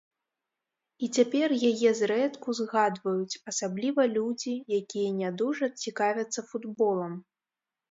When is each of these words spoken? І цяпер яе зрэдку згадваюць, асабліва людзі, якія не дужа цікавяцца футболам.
І 1.07 1.09
цяпер 1.19 1.49
яе 1.71 1.91
зрэдку 1.99 2.55
згадваюць, 2.61 3.39
асабліва 3.53 4.01
людзі, 4.15 4.53
якія 4.81 5.09
не 5.21 5.29
дужа 5.45 5.73
цікавяцца 5.87 6.39
футболам. 6.51 7.13